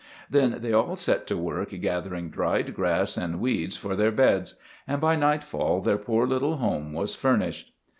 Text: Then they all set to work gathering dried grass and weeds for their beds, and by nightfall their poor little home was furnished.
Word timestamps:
Then 0.31 0.57
they 0.61 0.73
all 0.73 0.95
set 0.95 1.27
to 1.27 1.37
work 1.37 1.69
gathering 1.79 2.31
dried 2.31 2.73
grass 2.73 3.17
and 3.17 3.39
weeds 3.39 3.77
for 3.77 3.95
their 3.95 4.11
beds, 4.11 4.55
and 4.87 4.99
by 4.99 5.15
nightfall 5.15 5.79
their 5.79 5.99
poor 5.99 6.25
little 6.25 6.57
home 6.57 6.91
was 6.91 7.13
furnished. 7.13 7.71